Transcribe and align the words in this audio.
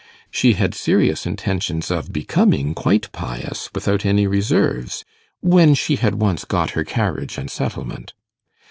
She 0.31 0.53
had 0.53 0.73
serious 0.73 1.27
intentions 1.27 1.91
of 1.91 2.11
becoming 2.11 2.73
quite 2.73 3.11
pious 3.11 3.69
without 3.75 4.03
any 4.03 4.25
reserves 4.25 5.05
when 5.41 5.75
she 5.75 5.97
had 5.97 6.15
once 6.15 6.43
got 6.43 6.71
her 6.71 6.83
carriage 6.83 7.37
and 7.37 7.51
settlement. 7.51 8.13